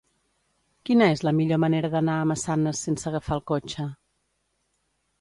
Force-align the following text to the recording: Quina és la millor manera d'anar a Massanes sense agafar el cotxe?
Quina 0.89 1.09
és 1.17 1.21
la 1.27 1.33
millor 1.41 1.61
manera 1.65 1.93
d'anar 1.97 2.17
a 2.21 2.25
Massanes 2.33 2.83
sense 2.89 3.09
agafar 3.13 3.39
el 3.39 3.47
cotxe? 3.55 3.91